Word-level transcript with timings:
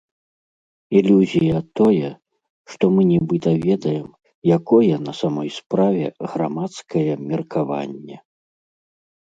Ілюзія 1.01 1.57
тое, 1.79 2.09
што 2.73 2.83
мы 2.95 3.01
нібыта 3.13 3.51
ведаем, 3.67 4.09
якое 4.57 4.95
на 5.11 5.17
самой 5.21 5.49
справе 5.61 6.05
грамадскае 6.35 7.09
меркаванне. 7.33 8.17